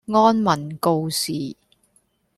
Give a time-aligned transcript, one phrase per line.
[0.07, 1.55] 安民告示